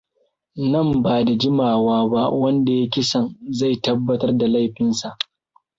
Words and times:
Nan 0.71 0.89
ba 1.03 1.13
da 1.25 1.33
jimawa 1.41 2.09
ba 2.11 2.21
wanda 2.39 2.71
ya 2.71 2.77
yi 2.79 2.89
kisan 2.93 3.25
zai 3.57 3.75
tabbatar 3.83 4.37
da 4.37 4.47
laifinsa. 4.47 5.09